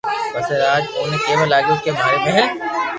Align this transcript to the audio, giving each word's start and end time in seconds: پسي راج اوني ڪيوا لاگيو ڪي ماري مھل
پسي 0.33 0.53
راج 0.63 0.83
اوني 0.97 1.17
ڪيوا 1.25 1.45
لاگيو 1.51 1.75
ڪي 1.83 1.91
ماري 1.97 2.17
مھل 2.25 2.45